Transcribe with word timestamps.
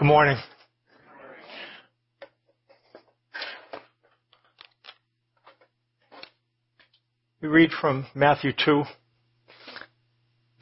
Good 0.00 0.06
morning. 0.06 0.38
We 7.42 7.48
read 7.48 7.68
from 7.78 8.06
Matthew 8.14 8.52
2. 8.64 8.82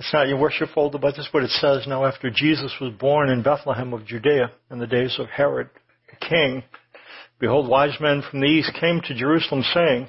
It's 0.00 0.12
not 0.12 0.26
your 0.26 0.38
worship 0.40 0.70
folder, 0.74 0.98
but 0.98 1.14
this 1.14 1.26
is 1.26 1.32
what 1.32 1.44
it 1.44 1.50
says. 1.50 1.86
Now 1.86 2.04
after 2.04 2.30
Jesus 2.30 2.74
was 2.80 2.92
born 2.98 3.30
in 3.30 3.44
Bethlehem 3.44 3.94
of 3.94 4.04
Judea 4.04 4.50
in 4.72 4.80
the 4.80 4.88
days 4.88 5.14
of 5.20 5.28
Herod 5.28 5.70
the 6.10 6.26
king, 6.26 6.64
behold, 7.38 7.68
wise 7.68 7.94
men 8.00 8.24
from 8.28 8.40
the 8.40 8.48
east 8.48 8.72
came 8.80 9.00
to 9.02 9.14
Jerusalem 9.14 9.62
saying, 9.72 10.08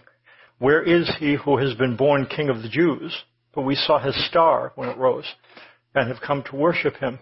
Where 0.58 0.82
is 0.82 1.08
he 1.20 1.36
who 1.36 1.60
has 1.60 1.76
been 1.76 1.96
born 1.96 2.26
king 2.26 2.50
of 2.50 2.64
the 2.64 2.70
Jews? 2.70 3.16
For 3.54 3.64
we 3.64 3.76
saw 3.76 4.00
his 4.00 4.16
star 4.28 4.72
when 4.74 4.90
it 4.90 4.98
rose 4.98 5.36
and 5.94 6.08
have 6.08 6.20
come 6.20 6.42
to 6.50 6.56
worship 6.56 6.96
him. 6.96 7.20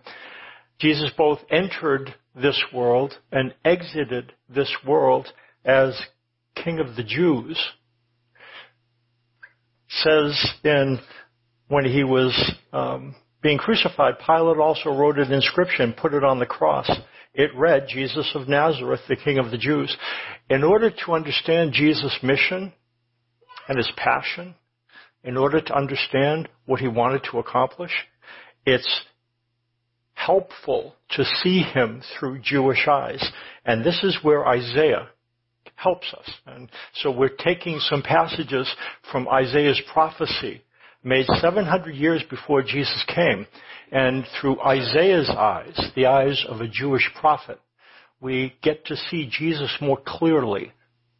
Jesus 0.79 1.11
both 1.17 1.39
entered 1.49 2.13
this 2.35 2.61
world 2.73 3.15
and 3.31 3.53
exited 3.65 4.33
this 4.47 4.73
world 4.85 5.27
as 5.65 5.99
king 6.55 6.79
of 6.79 6.95
the 6.95 7.03
Jews. 7.03 7.59
says 9.87 10.53
in 10.63 10.99
when 11.67 11.85
he 11.85 12.03
was 12.03 12.55
um, 12.73 13.15
being 13.41 13.57
crucified, 13.57 14.15
Pilate 14.25 14.57
also 14.57 14.89
wrote 14.89 15.19
an 15.19 15.31
inscription, 15.31 15.93
put 15.93 16.13
it 16.13 16.23
on 16.23 16.39
the 16.39 16.45
cross. 16.45 16.89
It 17.33 17.51
read, 17.55 17.87
Jesus 17.87 18.31
of 18.33 18.47
Nazareth, 18.47 19.01
the 19.07 19.15
King 19.15 19.37
of 19.37 19.51
the 19.51 19.57
Jews. 19.57 19.95
In 20.49 20.63
order 20.63 20.89
to 20.89 21.11
understand 21.13 21.73
Jesus' 21.73 22.17
mission 22.23 22.73
and 23.67 23.77
his 23.77 23.91
passion, 23.95 24.55
in 25.23 25.37
order 25.37 25.61
to 25.61 25.75
understand 25.75 26.49
what 26.65 26.79
he 26.79 26.87
wanted 26.87 27.23
to 27.29 27.39
accomplish, 27.39 27.91
it's 28.65 29.01
helpful 30.27 30.93
to 31.11 31.23
see 31.41 31.61
him 31.61 32.03
through 32.19 32.39
Jewish 32.39 32.87
eyes. 32.87 33.25
And 33.65 33.83
this 33.83 34.03
is 34.03 34.19
where 34.21 34.45
Isaiah 34.45 35.07
helps 35.75 36.13
us. 36.13 36.29
And 36.45 36.69
so 36.95 37.11
we're 37.11 37.29
taking 37.29 37.79
some 37.79 38.03
passages 38.03 38.69
from 39.11 39.27
Isaiah's 39.29 39.81
prophecy 39.93 40.61
made 41.03 41.25
700 41.39 41.95
years 41.95 42.23
before 42.29 42.61
Jesus 42.61 43.03
came. 43.07 43.47
And 43.91 44.25
through 44.39 44.59
Isaiah's 44.59 45.29
eyes, 45.29 45.79
the 45.95 46.07
eyes 46.07 46.45
of 46.49 46.59
a 46.59 46.67
Jewish 46.67 47.09
prophet, 47.19 47.59
we 48.19 48.53
get 48.61 48.85
to 48.87 48.97
see 48.97 49.29
Jesus 49.31 49.73
more 49.79 49.99
clearly 50.05 50.73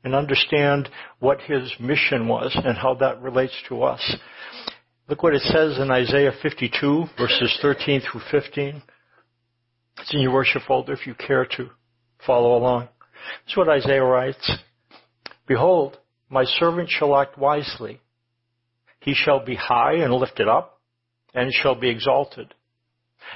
and 0.04 0.14
understand 0.14 0.90
what 1.20 1.40
his 1.42 1.72
mission 1.80 2.28
was 2.28 2.52
and 2.62 2.78
how 2.78 2.96
that 2.96 3.22
relates 3.22 3.54
to 3.70 3.84
us. 3.84 4.18
Look 5.08 5.24
what 5.24 5.36
it 5.36 5.44
says 5.44 5.78
in 5.80 5.90
Isaiah 5.90 6.34
52 6.42 7.06
verses 7.18 7.58
13 7.62 8.02
through 8.02 8.22
15. 8.30 8.82
It's 10.00 10.14
in 10.14 10.22
your 10.22 10.34
worship 10.34 10.64
folder 10.68 10.94
if 10.94 11.08
you 11.08 11.14
care 11.16 11.46
to 11.58 11.70
follow 12.26 12.58
along. 12.58 12.90
This 13.46 13.54
is 13.54 13.58
what 13.58 13.70
Isaiah 13.70 14.04
writes. 14.04 14.52
Behold, 15.48 15.98
my 16.30 16.44
servant 16.44 16.90
shall 16.90 17.16
act 17.18 17.38
wisely. 17.38 18.02
He 19.00 19.14
shall 19.14 19.44
be 19.44 19.56
high 19.56 19.96
and 19.96 20.14
lifted 20.14 20.48
up, 20.48 20.80
and 21.34 21.54
shall 21.54 21.76
be 21.76 21.90
exalted. 21.90 22.54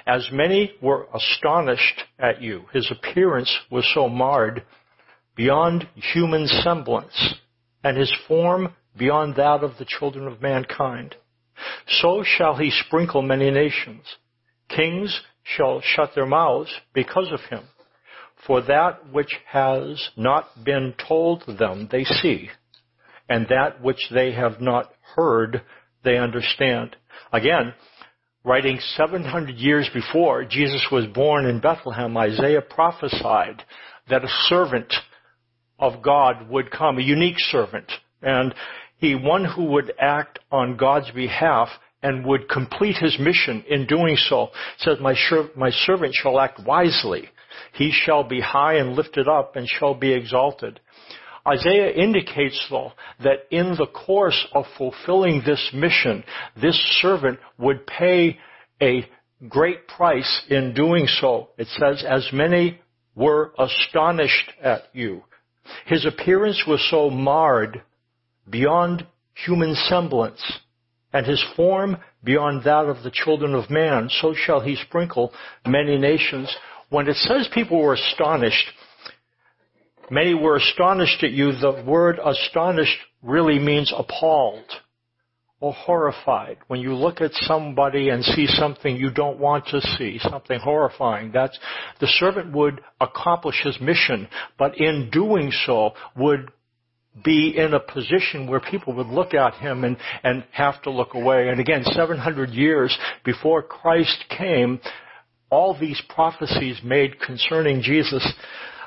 As 0.06 0.30
many 0.32 0.74
were 0.82 1.08
astonished 1.14 2.04
at 2.20 2.42
you, 2.42 2.66
his 2.74 2.92
appearance 2.92 3.54
was 3.70 3.90
so 3.94 4.10
marred 4.10 4.64
beyond 5.36 5.88
human 5.96 6.48
semblance, 6.48 7.36
and 7.84 7.98
his 7.98 8.14
form 8.28 8.76
beyond 8.98 9.36
that 9.36 9.64
of 9.64 9.78
the 9.78 9.86
children 9.86 10.28
of 10.28 10.42
mankind. 10.42 11.16
So 11.88 12.24
shall 12.24 12.58
he 12.58 12.72
sprinkle 12.72 13.22
many 13.22 13.50
nations. 13.52 14.04
Kings 14.70 15.22
shall 15.44 15.82
shut 15.82 16.12
their 16.16 16.26
mouths 16.26 16.72
because 16.94 17.32
of 17.32 17.42
him. 17.50 17.64
For 18.46 18.62
that 18.64 19.12
which 19.12 19.38
has 19.48 20.10
not 20.18 20.64
been 20.64 20.94
told 21.08 21.44
them 21.46 21.88
they 21.92 22.04
see, 22.04 22.50
and 23.30 23.48
that 23.50 23.82
which 23.82 24.10
they 24.12 24.32
have 24.32 24.60
not 24.60 24.92
heard, 25.16 25.62
they 26.04 26.18
understand. 26.18 26.96
Again, 27.32 27.74
writing 28.44 28.80
700 28.96 29.56
years 29.56 29.90
before 29.94 30.44
Jesus 30.44 30.88
was 30.92 31.06
born 31.06 31.46
in 31.46 31.60
Bethlehem, 31.60 32.18
Isaiah 32.18 32.62
prophesied 32.62 33.64
that 34.10 34.24
a 34.24 34.38
servant 34.48 34.92
of 35.78 36.02
God 36.02 36.50
would 36.50 36.72
come, 36.72 36.98
a 36.98 37.04
unique 37.04 37.40
servant, 37.40 37.92
and 38.22 38.54
he, 38.98 39.16
one 39.16 39.46
who 39.46 39.66
would 39.66 39.94
act 40.00 40.40
on 40.52 40.78
God's 40.78 41.10
behalf 41.12 41.70
and 42.04 42.26
would 42.26 42.50
complete 42.50 42.98
his 42.98 43.18
mission 43.20 43.64
in 43.70 43.86
doing 43.86 44.18
so. 44.18 44.44
It 44.44 44.50
says, 44.80 44.98
my, 45.00 45.16
my 45.56 45.70
servant 45.86 46.14
shall 46.14 46.40
act 46.40 46.60
wisely. 46.66 47.30
He 47.74 47.92
shall 47.92 48.24
be 48.24 48.42
high 48.42 48.76
and 48.76 48.96
lifted 48.96 49.28
up 49.28 49.56
and 49.56 49.68
shall 49.68 49.94
be 49.94 50.14
exalted. 50.14 50.80
Isaiah 51.48 51.92
indicates, 51.92 52.60
though, 52.70 52.92
that 53.24 53.48
in 53.50 53.76
the 53.76 53.88
course 53.88 54.48
of 54.54 54.66
fulfilling 54.78 55.42
this 55.46 55.72
mission, 55.74 56.24
this 56.60 56.80
servant 57.02 57.40
would 57.58 57.88
pay 57.88 58.38
a 58.82 59.08
great 59.50 59.88
price 59.88 60.44
in 60.50 60.74
doing 60.74 61.08
so. 61.08 61.50
It 61.58 61.68
says, 61.68 62.06
as 62.08 62.30
many 62.32 62.80
were 63.16 63.54
astonished 63.58 64.52
at 64.62 64.84
you. 64.94 65.24
His 65.86 66.06
appearance 66.06 66.64
was 66.68 66.86
so 66.90 67.10
marred 67.10 67.82
beyond 68.50 69.06
human 69.34 69.76
semblance, 69.76 70.42
and 71.14 71.26
his 71.26 71.44
form 71.56 71.98
beyond 72.24 72.64
that 72.64 72.86
of 72.86 73.04
the 73.04 73.12
children 73.12 73.54
of 73.54 73.70
man, 73.70 74.10
so 74.22 74.34
shall 74.34 74.62
he 74.62 74.76
sprinkle 74.76 75.34
many 75.66 75.98
nations. 75.98 76.56
When 76.90 77.08
it 77.08 77.16
says 77.16 77.48
people 77.54 77.82
were 77.82 77.94
astonished, 77.94 78.68
Many 80.12 80.34
were 80.34 80.58
astonished 80.58 81.24
at 81.24 81.32
you. 81.32 81.54
The 81.54 81.84
word 81.88 82.20
astonished 82.24 82.98
really 83.24 83.58
means 83.60 83.94
appalled 83.98 84.66
or 85.62 85.72
horrified. 85.72 86.58
When 86.68 86.82
you 86.82 86.94
look 86.94 87.22
at 87.22 87.32
somebody 87.34 88.10
and 88.10 88.22
see 88.22 88.46
something 88.46 88.98
you 88.98 89.10
don't 89.10 89.40
want 89.40 89.68
to 89.68 89.80
see, 89.80 90.20
something 90.20 90.60
horrifying, 90.60 91.32
that's, 91.32 91.58
the 92.02 92.08
servant 92.08 92.52
would 92.52 92.82
accomplish 93.00 93.64
his 93.64 93.80
mission, 93.80 94.28
but 94.60 94.78
in 94.78 95.10
doing 95.14 95.50
so 95.66 95.92
would 96.18 96.52
be 97.24 97.54
in 97.58 97.74
a 97.74 97.80
position 97.80 98.48
where 98.48 98.60
people 98.60 98.94
would 98.94 99.08
look 99.08 99.34
at 99.34 99.56
him 99.56 99.84
and, 99.84 99.98
and 100.24 100.46
have 100.52 100.82
to 100.84 100.90
look 100.90 101.14
away. 101.14 101.50
And 101.50 101.60
again, 101.60 101.84
700 101.84 102.52
years 102.52 102.98
before 103.26 103.62
Christ 103.62 104.26
came, 104.30 104.80
all 105.50 105.78
these 105.78 106.02
prophecies 106.10 106.80
made 106.84 107.20
concerning 107.20 107.82
Jesus 107.82 108.26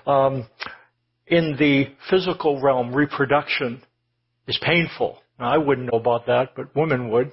um, 0.07 0.47
in 1.27 1.57
the 1.59 1.87
physical 2.11 2.61
realm, 2.61 2.95
reproduction 2.95 3.83
is 4.47 4.59
painful. 4.63 5.19
Now, 5.39 5.53
I 5.53 5.59
wouldn't 5.59 5.91
know 5.93 5.99
about 5.99 6.27
that, 6.27 6.51
but 6.55 6.75
women 6.77 7.11
would. 7.11 7.33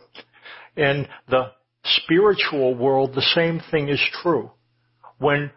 In 0.77 1.07
the 1.29 1.51
spiritual 1.83 2.75
world, 2.75 3.13
the 3.13 3.21
same 3.35 3.61
thing 3.71 3.89
is 3.89 4.01
true. 4.21 4.51
When 5.17 5.51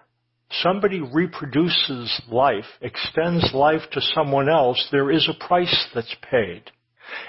somebody 0.62 1.00
reproduces 1.00 2.20
life, 2.28 2.64
extends 2.80 3.52
life 3.52 3.82
to 3.92 4.00
someone 4.00 4.48
else, 4.48 4.88
there 4.90 5.10
is 5.10 5.28
a 5.28 5.46
price 5.46 5.88
that's 5.94 6.14
paid. 6.30 6.70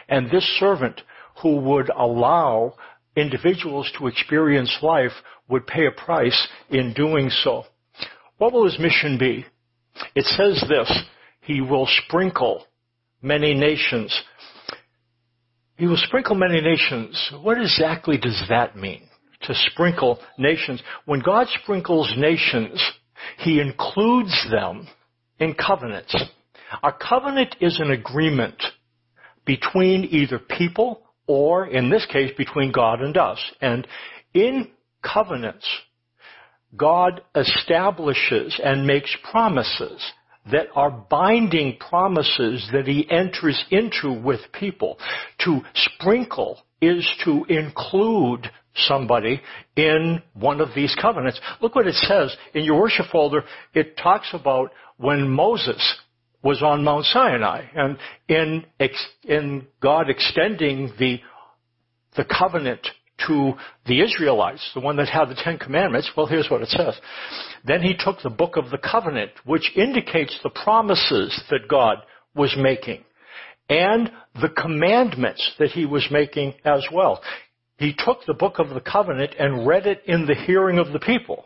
And 0.09 0.29
this 0.29 0.45
servant 0.59 1.01
who 1.41 1.57
would 1.57 1.89
allow 1.89 2.75
individuals 3.15 3.91
to 3.97 4.07
experience 4.07 4.77
life 4.81 5.11
would 5.47 5.67
pay 5.67 5.85
a 5.85 5.91
price 5.91 6.47
in 6.69 6.93
doing 6.93 7.29
so. 7.29 7.63
What 8.37 8.53
will 8.53 8.65
his 8.65 8.79
mission 8.79 9.17
be? 9.17 9.45
It 10.15 10.25
says 10.25 10.63
this, 10.67 10.91
He 11.41 11.61
will 11.61 11.87
sprinkle 12.05 12.65
many 13.21 13.53
nations. 13.53 14.17
He 15.77 15.87
will 15.87 15.97
sprinkle 15.97 16.35
many 16.35 16.61
nations. 16.61 17.31
What 17.41 17.59
exactly 17.59 18.17
does 18.17 18.43
that 18.49 18.75
mean? 18.75 19.07
To 19.43 19.53
sprinkle 19.53 20.19
nations. 20.37 20.81
When 21.05 21.19
God 21.19 21.47
sprinkles 21.61 22.13
nations, 22.17 22.81
He 23.37 23.59
includes 23.59 24.47
them 24.51 24.87
in 25.39 25.53
covenants. 25.53 26.15
A 26.83 26.91
covenant 26.91 27.55
is 27.61 27.79
an 27.79 27.91
agreement 27.91 28.61
between 29.45 30.05
either 30.05 30.39
people 30.39 31.01
or, 31.27 31.67
in 31.67 31.89
this 31.89 32.05
case, 32.11 32.31
between 32.37 32.71
God 32.71 33.01
and 33.01 33.15
us. 33.17 33.39
And 33.61 33.87
in 34.33 34.69
covenants, 35.03 35.67
God 36.75 37.21
establishes 37.35 38.59
and 38.63 38.85
makes 38.85 39.15
promises 39.31 40.03
that 40.51 40.67
are 40.75 40.91
binding 40.91 41.77
promises 41.77 42.67
that 42.71 42.87
he 42.87 43.09
enters 43.09 43.63
into 43.71 44.13
with 44.13 44.41
people. 44.53 44.97
To 45.45 45.61
sprinkle 45.73 46.61
is 46.81 47.07
to 47.23 47.45
include 47.49 48.51
somebody 48.75 49.41
in 49.75 50.21
one 50.33 50.61
of 50.61 50.69
these 50.75 50.95
covenants. 51.01 51.39
Look 51.61 51.75
what 51.75 51.87
it 51.87 51.95
says 51.95 52.35
in 52.53 52.63
your 52.63 52.79
worship 52.79 53.07
folder. 53.11 53.43
It 53.73 53.97
talks 53.97 54.29
about 54.33 54.71
when 54.97 55.27
Moses 55.29 55.99
was 56.43 56.61
on 56.61 56.83
Mount 56.83 57.05
Sinai 57.05 57.63
and 57.73 57.97
in, 58.27 58.65
in 59.23 59.67
God 59.81 60.09
extending 60.09 60.91
the, 60.99 61.19
the 62.15 62.25
covenant 62.25 62.87
to 63.27 63.53
the 63.87 64.01
Israelites, 64.01 64.69
the 64.73 64.81
one 64.81 64.97
that 64.97 65.07
had 65.07 65.29
the 65.29 65.35
Ten 65.35 65.57
Commandments, 65.57 66.11
well, 66.15 66.27
here's 66.27 66.49
what 66.49 66.61
it 66.61 66.69
says. 66.69 66.99
Then 67.65 67.81
he 67.81 67.95
took 67.97 68.21
the 68.21 68.29
book 68.29 68.57
of 68.57 68.69
the 68.69 68.77
covenant, 68.77 69.31
which 69.45 69.71
indicates 69.75 70.37
the 70.43 70.49
promises 70.49 71.41
that 71.49 71.67
God 71.69 71.97
was 72.35 72.55
making, 72.59 73.03
and 73.69 74.11
the 74.39 74.49
commandments 74.49 75.53
that 75.57 75.69
he 75.69 75.85
was 75.85 76.05
making 76.11 76.53
as 76.65 76.85
well. 76.93 77.21
He 77.77 77.93
took 77.93 78.25
the 78.25 78.33
book 78.33 78.59
of 78.59 78.69
the 78.69 78.79
covenant 78.79 79.35
and 79.37 79.67
read 79.67 79.85
it 79.85 80.03
in 80.05 80.25
the 80.25 80.35
hearing 80.35 80.77
of 80.77 80.93
the 80.93 80.99
people. 80.99 81.45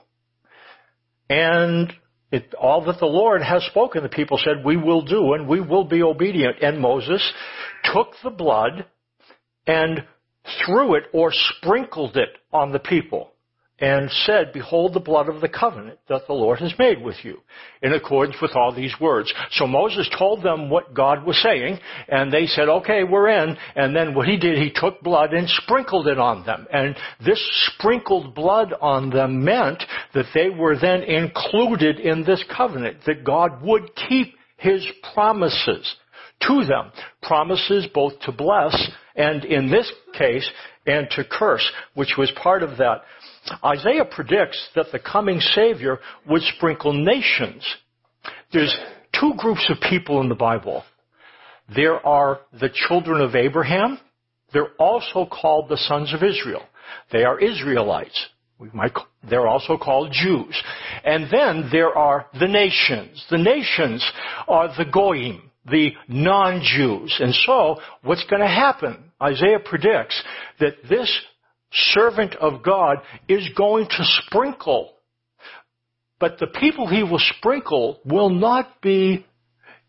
And 1.29 1.91
it, 2.31 2.53
all 2.53 2.85
that 2.85 2.99
the 2.99 3.05
Lord 3.05 3.41
has 3.41 3.63
spoken, 3.65 4.03
the 4.03 4.09
people 4.09 4.37
said, 4.37 4.63
we 4.63 4.77
will 4.77 5.01
do 5.01 5.33
and 5.33 5.47
we 5.47 5.59
will 5.59 5.85
be 5.85 6.03
obedient. 6.03 6.57
And 6.61 6.79
Moses 6.79 7.21
took 7.93 8.13
the 8.23 8.29
blood 8.29 8.85
and 9.65 10.03
threw 10.65 10.95
it 10.95 11.03
or 11.13 11.31
sprinkled 11.31 12.17
it 12.17 12.29
on 12.53 12.71
the 12.71 12.79
people 12.79 13.31
and 13.81 14.09
said, 14.25 14.51
Behold 14.53 14.93
the 14.93 14.99
blood 14.99 15.29
of 15.29 15.41
the 15.41 15.49
covenant 15.49 15.99
that 16.09 16.27
the 16.27 16.33
Lord 16.33 16.59
has 16.59 16.73
made 16.77 17.01
with 17.01 17.15
you, 17.23 17.39
in 17.81 17.93
accordance 17.93 18.37
with 18.41 18.55
all 18.55 18.73
these 18.73 18.93
words. 18.99 19.33
So 19.51 19.67
Moses 19.67 20.09
told 20.17 20.43
them 20.43 20.69
what 20.69 20.93
God 20.93 21.25
was 21.25 21.41
saying, 21.41 21.79
and 22.07 22.31
they 22.31 22.45
said, 22.45 22.69
okay, 22.69 23.03
we're 23.03 23.29
in. 23.29 23.57
And 23.75 23.95
then 23.95 24.13
what 24.13 24.27
he 24.27 24.37
did, 24.37 24.57
he 24.57 24.71
took 24.73 25.01
blood 25.01 25.33
and 25.33 25.47
sprinkled 25.49 26.07
it 26.07 26.19
on 26.19 26.45
them. 26.45 26.67
And 26.71 26.95
this 27.25 27.41
sprinkled 27.73 28.35
blood 28.35 28.73
on 28.81 29.09
them 29.09 29.43
meant 29.43 29.83
that 30.13 30.25
they 30.33 30.49
were 30.49 30.77
then 30.77 31.03
included 31.03 31.99
in 31.99 32.23
this 32.23 32.43
covenant, 32.55 32.97
that 33.05 33.23
God 33.23 33.61
would 33.63 33.95
keep 33.95 34.35
his 34.57 34.85
promises 35.13 35.95
to 36.41 36.65
them. 36.65 36.91
Promises 37.21 37.87
both 37.93 38.19
to 38.21 38.31
bless 38.31 38.89
and 39.15 39.45
in 39.45 39.69
this 39.69 39.91
case, 40.17 40.49
and 40.85 41.09
to 41.11 41.23
curse, 41.23 41.69
which 41.93 42.15
was 42.17 42.31
part 42.41 42.63
of 42.63 42.77
that. 42.77 43.01
Isaiah 43.63 44.05
predicts 44.05 44.69
that 44.75 44.87
the 44.91 44.99
coming 44.99 45.39
Savior 45.39 45.99
would 46.27 46.41
sprinkle 46.41 46.93
nations. 46.93 47.63
There's 48.51 48.75
two 49.19 49.33
groups 49.37 49.69
of 49.69 49.77
people 49.89 50.21
in 50.21 50.29
the 50.29 50.35
Bible. 50.35 50.83
There 51.75 52.05
are 52.05 52.41
the 52.59 52.69
children 52.87 53.21
of 53.21 53.35
Abraham. 53.35 53.99
They're 54.53 54.73
also 54.79 55.25
called 55.25 55.69
the 55.69 55.77
sons 55.77 56.13
of 56.13 56.23
Israel. 56.23 56.63
They 57.11 57.23
are 57.23 57.39
Israelites. 57.39 58.27
Might, 58.73 58.91
they're 59.29 59.47
also 59.47 59.77
called 59.77 60.11
Jews. 60.11 60.61
And 61.05 61.27
then 61.31 61.69
there 61.71 61.95
are 61.97 62.25
the 62.37 62.47
nations. 62.47 63.25
The 63.29 63.37
nations 63.37 64.05
are 64.47 64.67
the 64.67 64.85
Goyim, 64.91 65.48
the 65.65 65.91
non-Jews. 66.07 67.17
And 67.19 67.33
so, 67.33 67.77
what's 68.03 68.25
going 68.29 68.41
to 68.41 68.47
happen? 68.47 69.11
Isaiah 69.21 69.59
predicts 69.63 70.21
that 70.59 70.75
this 70.89 71.09
servant 71.71 72.35
of 72.35 72.63
God 72.63 72.97
is 73.27 73.49
going 73.55 73.85
to 73.85 74.03
sprinkle. 74.25 74.93
But 76.19 76.39
the 76.39 76.47
people 76.47 76.87
he 76.87 77.03
will 77.03 77.21
sprinkle 77.37 77.99
will 78.05 78.29
not 78.29 78.81
be 78.81 79.25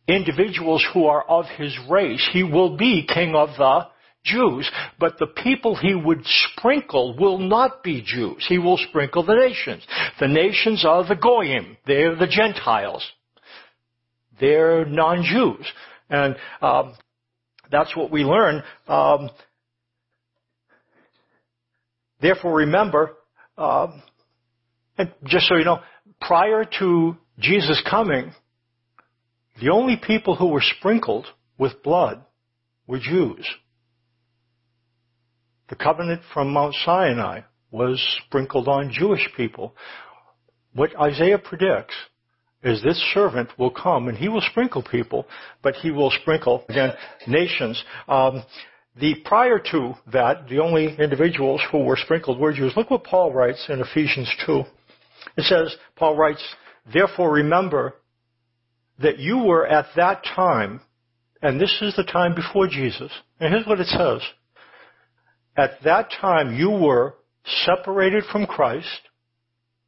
individuals 0.06 0.84
who 0.92 1.06
are 1.06 1.24
of 1.28 1.46
his 1.56 1.76
race. 1.88 2.28
He 2.32 2.42
will 2.42 2.76
be 2.76 3.06
king 3.06 3.34
of 3.34 3.50
the 3.56 3.86
Jews, 4.24 4.70
but 4.98 5.18
the 5.18 5.26
people 5.26 5.74
he 5.74 5.94
would 5.94 6.22
sprinkle 6.24 7.16
will 7.16 7.38
not 7.38 7.82
be 7.82 8.02
Jews. 8.04 8.44
He 8.48 8.58
will 8.58 8.76
sprinkle 8.76 9.24
the 9.24 9.34
nations. 9.34 9.82
The 10.18 10.28
nations 10.28 10.84
are 10.84 11.06
the 11.06 11.16
Goyim. 11.16 11.78
They're 11.86 12.16
the 12.16 12.26
Gentiles. 12.26 13.06
They're 14.40 14.84
non-Jews. 14.84 15.66
And 16.08 16.36
um, 16.62 16.94
that's 17.70 17.94
what 17.94 18.10
we 18.10 18.24
learn 18.24 18.62
um, 18.88 19.30
Therefore, 22.20 22.56
remember, 22.56 23.16
um, 23.56 24.02
and 24.98 25.12
just 25.24 25.46
so 25.46 25.56
you 25.56 25.64
know, 25.64 25.80
prior 26.20 26.64
to 26.78 27.16
Jesus 27.38 27.82
coming, 27.88 28.32
the 29.60 29.70
only 29.70 29.96
people 29.96 30.36
who 30.36 30.48
were 30.48 30.62
sprinkled 30.78 31.26
with 31.58 31.82
blood 31.82 32.22
were 32.86 32.98
Jews. 32.98 33.46
The 35.68 35.76
covenant 35.76 36.22
from 36.34 36.52
Mount 36.52 36.74
Sinai 36.84 37.42
was 37.70 38.00
sprinkled 38.26 38.68
on 38.68 38.92
Jewish 38.92 39.26
people. 39.36 39.74
What 40.74 40.90
Isaiah 41.00 41.38
predicts 41.38 41.94
is 42.62 42.82
this 42.82 43.02
servant 43.14 43.48
will 43.58 43.70
come 43.70 44.08
and 44.08 44.16
he 44.16 44.28
will 44.28 44.42
sprinkle 44.42 44.82
people, 44.82 45.26
but 45.62 45.74
he 45.76 45.90
will 45.90 46.10
sprinkle, 46.10 46.64
again, 46.68 46.92
nations. 47.26 47.82
Um, 48.06 48.42
the 48.98 49.14
prior 49.24 49.58
to 49.70 49.94
that, 50.12 50.48
the 50.48 50.58
only 50.58 50.94
individuals 50.98 51.62
who 51.70 51.84
were 51.84 51.96
sprinkled 51.96 52.38
were 52.38 52.52
Jews. 52.52 52.74
Look 52.76 52.90
what 52.90 53.04
Paul 53.04 53.32
writes 53.32 53.66
in 53.68 53.80
Ephesians 53.80 54.30
2. 54.46 54.62
It 55.38 55.44
says, 55.44 55.74
Paul 55.96 56.16
writes, 56.16 56.42
Therefore 56.92 57.32
remember 57.32 57.94
that 59.00 59.18
you 59.18 59.38
were 59.38 59.66
at 59.66 59.86
that 59.96 60.22
time, 60.24 60.80
and 61.40 61.58
this 61.58 61.74
is 61.80 61.96
the 61.96 62.04
time 62.04 62.34
before 62.34 62.66
Jesus. 62.68 63.10
And 63.38 63.54
here's 63.54 63.66
what 63.66 63.80
it 63.80 63.86
says. 63.86 64.20
At 65.56 65.82
that 65.84 66.10
time 66.20 66.54
you 66.54 66.70
were 66.70 67.14
separated 67.64 68.24
from 68.30 68.46
Christ, 68.46 69.00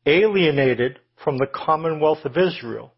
alienated 0.07 0.99
from 1.23 1.39
the 1.39 1.47
commonwealth 1.47 2.25
of 2.25 2.37
Israel, 2.37 2.93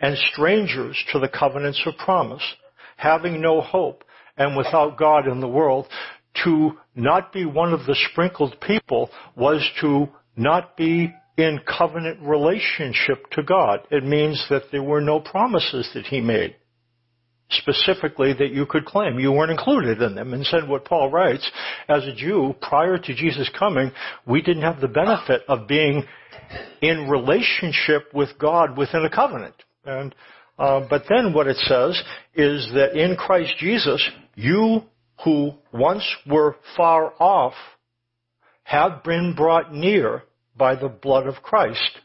and 0.00 0.16
strangers 0.32 0.96
to 1.12 1.18
the 1.18 1.28
covenants 1.28 1.80
of 1.86 1.96
promise, 1.96 2.42
having 2.96 3.40
no 3.40 3.60
hope 3.60 4.04
and 4.36 4.56
without 4.56 4.98
God 4.98 5.26
in 5.26 5.40
the 5.40 5.48
world, 5.48 5.86
to 6.44 6.72
not 6.94 7.32
be 7.32 7.44
one 7.44 7.72
of 7.72 7.86
the 7.86 7.96
sprinkled 8.10 8.60
people 8.60 9.10
was 9.36 9.68
to 9.80 10.08
not 10.36 10.76
be 10.76 11.12
in 11.36 11.60
covenant 11.66 12.20
relationship 12.20 13.28
to 13.32 13.42
God. 13.42 13.80
It 13.90 14.04
means 14.04 14.44
that 14.50 14.64
there 14.70 14.82
were 14.82 15.00
no 15.00 15.20
promises 15.20 15.88
that 15.94 16.06
he 16.06 16.20
made 16.20 16.56
specifically 17.50 18.32
that 18.34 18.52
you 18.52 18.66
could 18.66 18.84
claim. 18.84 19.18
You 19.18 19.32
weren't 19.32 19.50
included 19.50 20.02
in 20.02 20.14
them. 20.14 20.34
And 20.34 20.44
said 20.44 20.68
what 20.68 20.84
Paul 20.84 21.10
writes, 21.10 21.50
as 21.88 22.04
a 22.06 22.14
Jew, 22.14 22.54
prior 22.60 22.98
to 22.98 23.14
Jesus 23.14 23.50
coming, 23.58 23.90
we 24.26 24.42
didn't 24.42 24.62
have 24.62 24.80
the 24.80 24.88
benefit 24.88 25.42
of 25.48 25.66
being 25.66 26.04
in 26.82 27.08
relationship 27.08 28.12
with 28.12 28.30
God 28.38 28.76
within 28.76 29.04
a 29.04 29.10
covenant. 29.10 29.54
And 29.84 30.14
uh, 30.58 30.86
but 30.90 31.04
then 31.08 31.32
what 31.32 31.46
it 31.46 31.56
says 31.56 32.02
is 32.34 32.68
that 32.74 32.96
in 32.96 33.16
Christ 33.16 33.54
Jesus, 33.58 34.06
you 34.34 34.82
who 35.24 35.52
once 35.72 36.04
were 36.28 36.56
far 36.76 37.12
off 37.20 37.54
have 38.64 39.02
been 39.04 39.34
brought 39.36 39.72
near 39.72 40.24
by 40.56 40.74
the 40.74 40.88
blood 40.88 41.26
of 41.26 41.42
Christ. 41.42 41.98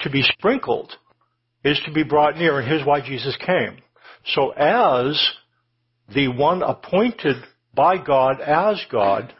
To 0.00 0.10
be 0.10 0.22
sprinkled 0.22 0.92
is 1.64 1.80
to 1.84 1.92
be 1.92 2.04
brought 2.04 2.36
near, 2.38 2.58
and 2.58 2.66
here's 2.66 2.86
why 2.86 3.00
Jesus 3.00 3.36
came. 3.44 3.78
So 4.24 4.50
as 4.50 5.30
the 6.14 6.28
one 6.28 6.62
appointed 6.62 7.36
by 7.74 7.98
God 7.98 8.40
as 8.40 8.80
God, 8.90 9.34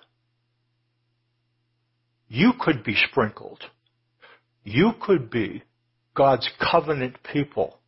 you 2.28 2.52
could 2.58 2.84
be 2.84 2.96
sprinkled. 3.10 3.62
You 4.62 4.92
could 5.00 5.30
be 5.30 5.62
God's 6.14 6.48
covenant 6.70 7.16
people. 7.32 7.78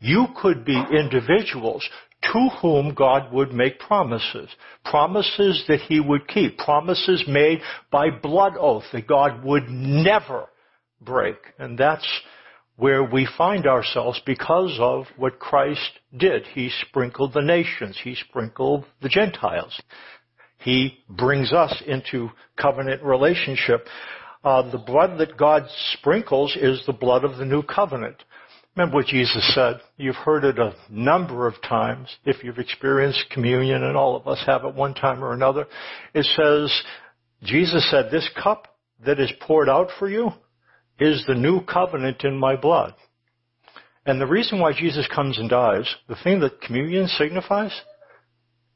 You 0.00 0.26
could 0.40 0.64
be 0.64 0.82
individuals 0.90 1.86
to 2.22 2.48
whom 2.60 2.94
God 2.94 3.32
would 3.32 3.52
make 3.52 3.78
promises. 3.78 4.48
Promises 4.84 5.64
that 5.68 5.80
He 5.80 6.00
would 6.00 6.28
keep. 6.28 6.58
Promises 6.58 7.24
made 7.28 7.60
by 7.90 8.10
blood 8.10 8.54
oath 8.58 8.84
that 8.92 9.06
God 9.06 9.44
would 9.44 9.68
never 9.68 10.46
break. 11.00 11.36
And 11.58 11.76
that's 11.76 12.06
where 12.80 13.04
we 13.04 13.28
find 13.36 13.66
ourselves 13.66 14.22
because 14.24 14.78
of 14.80 15.04
what 15.18 15.38
Christ 15.38 16.00
did. 16.16 16.46
He 16.54 16.70
sprinkled 16.88 17.34
the 17.34 17.42
nations. 17.42 18.00
He 18.02 18.14
sprinkled 18.14 18.86
the 19.02 19.10
Gentiles. 19.10 19.78
He 20.58 20.98
brings 21.06 21.52
us 21.52 21.82
into 21.86 22.30
covenant 22.58 23.02
relationship. 23.02 23.86
Uh, 24.42 24.70
the 24.70 24.78
blood 24.78 25.18
that 25.18 25.36
God 25.36 25.64
sprinkles 25.92 26.56
is 26.58 26.82
the 26.86 26.94
blood 26.94 27.22
of 27.22 27.36
the 27.36 27.44
new 27.44 27.62
covenant. 27.62 28.16
Remember 28.74 28.96
what 28.96 29.06
Jesus 29.06 29.54
said. 29.54 29.80
You've 29.98 30.16
heard 30.16 30.44
it 30.44 30.58
a 30.58 30.74
number 30.88 31.46
of 31.46 31.60
times 31.60 32.08
if 32.24 32.42
you've 32.42 32.58
experienced 32.58 33.26
communion, 33.30 33.82
and 33.82 33.94
all 33.94 34.16
of 34.16 34.26
us 34.26 34.42
have 34.46 34.64
at 34.64 34.74
one 34.74 34.94
time 34.94 35.22
or 35.22 35.34
another. 35.34 35.66
It 36.14 36.24
says, 36.34 36.72
Jesus 37.42 37.86
said, 37.90 38.10
this 38.10 38.28
cup 38.42 38.68
that 39.04 39.20
is 39.20 39.30
poured 39.42 39.68
out 39.68 39.88
for 39.98 40.08
you 40.08 40.30
is 41.00 41.24
the 41.26 41.34
new 41.34 41.62
covenant 41.62 42.22
in 42.24 42.38
my 42.38 42.54
blood. 42.54 42.94
And 44.06 44.20
the 44.20 44.26
reason 44.26 44.60
why 44.60 44.72
Jesus 44.72 45.08
comes 45.12 45.38
and 45.38 45.48
dies, 45.48 45.88
the 46.08 46.16
thing 46.22 46.40
that 46.40 46.60
communion 46.60 47.08
signifies, 47.08 47.72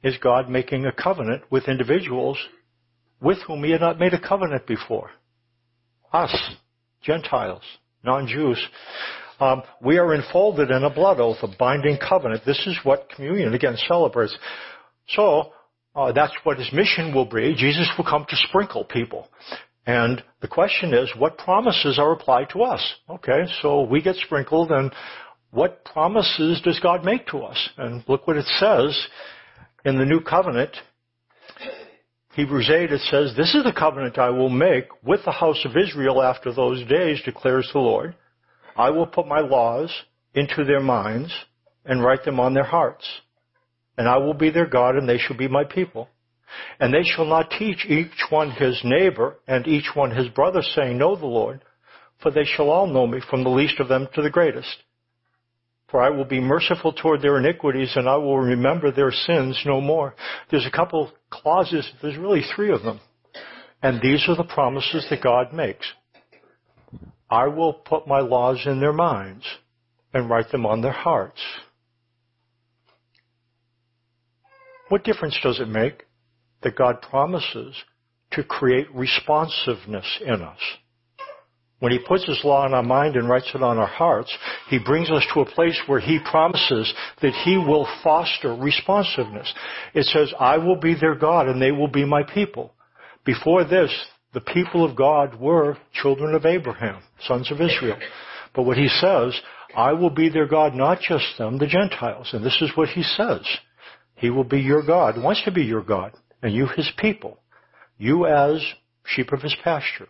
is 0.02 0.16
God 0.18 0.50
making 0.50 0.84
a 0.84 0.92
covenant 0.92 1.42
with 1.50 1.68
individuals 1.68 2.38
with 3.20 3.38
whom 3.46 3.64
he 3.64 3.70
had 3.70 3.80
not 3.80 3.98
made 3.98 4.12
a 4.12 4.20
covenant 4.20 4.66
before. 4.66 5.10
Us, 6.12 6.34
Gentiles, 7.02 7.62
non-Jews. 8.04 8.62
Um, 9.40 9.62
we 9.82 9.98
are 9.98 10.14
enfolded 10.14 10.70
in 10.70 10.84
a 10.84 10.90
blood 10.90 11.20
oath, 11.20 11.38
a 11.42 11.48
binding 11.58 11.98
covenant. 11.98 12.42
This 12.44 12.62
is 12.66 12.78
what 12.84 13.08
communion, 13.14 13.54
again, 13.54 13.76
celebrates. 13.88 14.36
So, 15.08 15.52
uh, 15.96 16.12
that's 16.12 16.34
what 16.44 16.58
his 16.58 16.70
mission 16.72 17.14
will 17.14 17.24
be. 17.24 17.54
Jesus 17.56 17.90
will 17.96 18.04
come 18.04 18.26
to 18.28 18.36
sprinkle 18.48 18.84
people. 18.84 19.28
And 19.86 20.22
the 20.40 20.48
question 20.48 20.94
is, 20.94 21.10
what 21.18 21.36
promises 21.36 21.98
are 21.98 22.12
applied 22.12 22.50
to 22.50 22.62
us? 22.62 22.94
Okay, 23.08 23.44
so 23.60 23.82
we 23.82 24.00
get 24.00 24.16
sprinkled, 24.16 24.70
and 24.70 24.92
what 25.50 25.84
promises 25.84 26.60
does 26.62 26.80
God 26.80 27.04
make 27.04 27.26
to 27.28 27.38
us? 27.38 27.68
And 27.76 28.02
look 28.08 28.26
what 28.26 28.36
it 28.36 28.46
says 28.58 28.98
in 29.84 29.98
the 29.98 30.06
new 30.06 30.20
covenant. 30.20 30.76
Hebrews 32.34 32.68
8, 32.68 32.92
it 32.92 33.00
says, 33.02 33.34
This 33.36 33.54
is 33.54 33.62
the 33.62 33.72
covenant 33.72 34.18
I 34.18 34.30
will 34.30 34.48
make 34.48 34.86
with 35.04 35.24
the 35.24 35.30
house 35.30 35.64
of 35.64 35.76
Israel 35.76 36.22
after 36.22 36.52
those 36.52 36.84
days, 36.88 37.20
declares 37.24 37.70
the 37.72 37.78
Lord. 37.78 38.16
I 38.76 38.90
will 38.90 39.06
put 39.06 39.28
my 39.28 39.40
laws 39.40 39.92
into 40.34 40.64
their 40.64 40.80
minds 40.80 41.32
and 41.84 42.02
write 42.02 42.24
them 42.24 42.40
on 42.40 42.54
their 42.54 42.64
hearts. 42.64 43.06
And 43.96 44.08
I 44.08 44.16
will 44.16 44.34
be 44.34 44.50
their 44.50 44.66
God, 44.66 44.96
and 44.96 45.08
they 45.08 45.18
shall 45.18 45.36
be 45.36 45.46
my 45.46 45.62
people. 45.62 46.08
And 46.80 46.92
they 46.92 47.02
shall 47.02 47.24
not 47.24 47.50
teach 47.50 47.86
each 47.86 48.26
one 48.30 48.50
his 48.50 48.80
neighbor 48.84 49.36
and 49.46 49.66
each 49.66 49.90
one 49.94 50.10
his 50.10 50.28
brother, 50.28 50.62
saying, 50.62 50.98
Know 50.98 51.16
the 51.16 51.26
Lord, 51.26 51.64
for 52.22 52.30
they 52.30 52.44
shall 52.44 52.70
all 52.70 52.86
know 52.86 53.06
me, 53.06 53.20
from 53.28 53.44
the 53.44 53.50
least 53.50 53.80
of 53.80 53.88
them 53.88 54.08
to 54.14 54.22
the 54.22 54.30
greatest. 54.30 54.76
For 55.90 56.02
I 56.02 56.10
will 56.10 56.24
be 56.24 56.40
merciful 56.40 56.92
toward 56.92 57.22
their 57.22 57.38
iniquities, 57.38 57.92
and 57.94 58.08
I 58.08 58.16
will 58.16 58.38
remember 58.38 58.90
their 58.90 59.12
sins 59.12 59.60
no 59.64 59.80
more. 59.80 60.14
There's 60.50 60.66
a 60.66 60.76
couple 60.76 61.12
clauses, 61.30 61.88
there's 62.02 62.16
really 62.16 62.42
three 62.54 62.72
of 62.72 62.82
them. 62.82 63.00
And 63.82 64.00
these 64.00 64.24
are 64.28 64.36
the 64.36 64.44
promises 64.44 65.06
that 65.10 65.22
God 65.22 65.52
makes. 65.52 65.86
I 67.28 67.48
will 67.48 67.72
put 67.74 68.06
my 68.06 68.20
laws 68.20 68.62
in 68.66 68.80
their 68.80 68.92
minds 68.92 69.44
and 70.12 70.30
write 70.30 70.50
them 70.50 70.64
on 70.64 70.80
their 70.80 70.92
hearts. 70.92 71.40
What 74.88 75.04
difference 75.04 75.38
does 75.42 75.60
it 75.60 75.68
make 75.68 76.03
that 76.64 76.76
God 76.76 77.00
promises 77.02 77.76
to 78.32 78.42
create 78.42 78.92
responsiveness 78.92 80.06
in 80.26 80.42
us? 80.42 80.58
When 81.80 81.92
He 81.92 81.98
puts 81.98 82.24
His 82.24 82.40
law 82.44 82.66
in 82.66 82.72
our 82.72 82.82
mind 82.82 83.16
and 83.16 83.28
writes 83.28 83.50
it 83.54 83.62
on 83.62 83.78
our 83.78 83.86
hearts, 83.86 84.34
He 84.70 84.78
brings 84.78 85.10
us 85.10 85.24
to 85.34 85.40
a 85.40 85.50
place 85.50 85.78
where 85.86 86.00
He 86.00 86.18
promises 86.30 86.92
that 87.20 87.34
He 87.44 87.56
will 87.58 87.86
foster 88.02 88.54
responsiveness. 88.54 89.52
It 89.92 90.06
says, 90.06 90.32
I 90.40 90.56
will 90.56 90.76
be 90.76 90.94
their 90.98 91.14
God 91.14 91.46
and 91.46 91.60
they 91.60 91.72
will 91.72 91.88
be 91.88 92.04
my 92.04 92.22
people. 92.22 92.72
Before 93.24 93.64
this, 93.64 93.90
the 94.32 94.40
people 94.40 94.84
of 94.84 94.96
God 94.96 95.38
were 95.38 95.76
children 95.92 96.34
of 96.34 96.46
Abraham, 96.46 97.02
sons 97.26 97.50
of 97.52 97.60
Israel. 97.60 97.98
But 98.54 98.62
what 98.62 98.78
He 98.78 98.88
says, 98.88 99.38
I 99.76 99.92
will 99.92 100.10
be 100.10 100.28
their 100.28 100.46
God, 100.46 100.74
not 100.74 101.00
just 101.00 101.36
them, 101.38 101.58
the 101.58 101.66
Gentiles. 101.66 102.30
And 102.32 102.44
this 102.44 102.58
is 102.62 102.70
what 102.76 102.88
He 102.88 103.02
says. 103.02 103.42
He 104.16 104.30
will 104.30 104.44
be 104.44 104.60
your 104.60 104.82
God, 104.82 105.22
wants 105.22 105.42
to 105.44 105.52
be 105.52 105.64
your 105.64 105.82
God, 105.82 106.12
and 106.44 106.54
you 106.54 106.68
his 106.76 106.92
people. 106.98 107.38
You 107.96 108.26
as 108.26 108.62
sheep 109.06 109.32
of 109.32 109.40
his 109.40 109.56
pasture. 109.64 110.08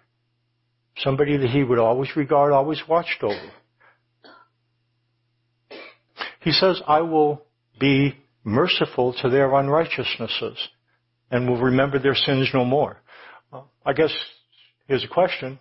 Somebody 0.98 1.36
that 1.36 1.48
he 1.48 1.62
would 1.62 1.78
always 1.78 2.16
regard, 2.16 2.52
always 2.52 2.82
watched 2.88 3.22
over. 3.22 3.52
He 6.40 6.50
says, 6.50 6.82
I 6.88 7.02
will 7.02 7.42
be 7.78 8.16
merciful 8.42 9.14
to 9.22 9.30
their 9.30 9.54
unrighteousnesses 9.54 10.58
and 11.30 11.48
will 11.48 11.60
remember 11.60 12.00
their 12.00 12.16
sins 12.16 12.50
no 12.52 12.64
more. 12.64 13.00
I 13.86 13.92
guess 13.92 14.12
here's 14.88 15.04
a 15.04 15.08
question. 15.08 15.60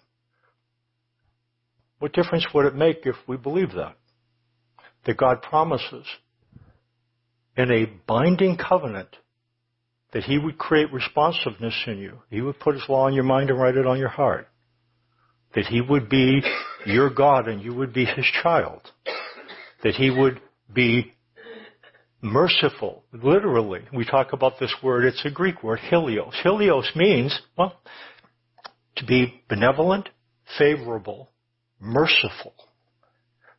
What 2.00 2.14
difference 2.14 2.48
would 2.54 2.66
it 2.66 2.76
make 2.76 3.06
if 3.06 3.16
we 3.28 3.38
believe 3.38 3.74
that? 3.74 3.96
That 5.06 5.18
God 5.18 5.44
promises 5.44 6.06
in 7.56 7.72
a 7.72 7.86
binding 8.08 8.58
covenant 8.58 9.16
that 10.14 10.24
He 10.24 10.38
would 10.38 10.58
create 10.58 10.94
responsiveness 10.94 11.76
in 11.88 11.98
you. 11.98 12.20
He 12.30 12.42
would 12.42 12.60
put 12.60 12.76
His 12.76 12.88
law 12.88 13.08
in 13.08 13.14
your 13.14 13.24
mind 13.24 13.50
and 13.50 13.60
write 13.60 13.76
it 13.76 13.88
on 13.88 14.00
your 14.00 14.10
heart. 14.10 14.48
That 15.56 15.66
He 15.66 15.82
would 15.82 16.10
be 16.10 16.42
your 16.86 17.10
God 17.10 17.48
and 17.48 17.62
you 17.62 17.74
would 17.74 17.94
be 17.94 18.06
His 18.06 18.26
child. 18.42 18.82
That 19.84 19.96
He 19.96 20.10
would 20.10 20.40
be 20.72 21.14
merciful, 22.22 23.04
literally. 23.12 23.82
We 23.94 24.06
talk 24.06 24.34
about 24.34 24.60
this 24.60 24.74
word, 24.82 25.06
it's 25.06 25.26
a 25.26 25.32
Greek 25.32 25.62
word, 25.62 25.80
hileos. 25.80 26.34
Hileos 26.44 26.96
means, 26.96 27.38
well, 27.58 27.80
to 28.98 29.06
be 29.06 29.44
benevolent, 29.50 30.10
favorable, 30.58 31.30
merciful. 31.80 32.54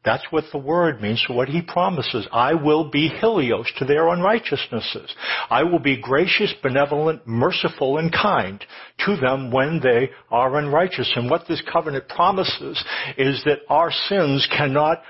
That's 0.04 0.25
what 0.30 0.44
the 0.52 0.58
word 0.58 1.00
means. 1.00 1.25
What 1.28 1.49
he 1.49 1.62
promises, 1.62 2.28
I 2.30 2.54
will 2.54 2.90
be 2.90 3.08
hileos 3.08 3.70
to 3.78 3.87
their 3.87 4.08
unrighteousnesses. 4.08 5.11
I 5.49 5.62
will 5.62 5.78
be 5.78 6.00
gracious, 6.00 6.52
benevolent, 6.62 7.26
merciful, 7.26 7.96
and 7.96 8.12
kind 8.12 8.62
to 9.06 9.16
them 9.16 9.50
when 9.50 9.80
they 9.82 10.11
are 10.30 10.56
unrighteous. 10.56 11.11
And 11.16 11.30
what 11.30 11.49
this 11.49 11.62
covenant 11.73 12.08
promises 12.08 12.84
is 13.16 13.42
that 13.44 13.61
our 13.70 13.90
sins 13.90 14.46
cannot 14.54 15.02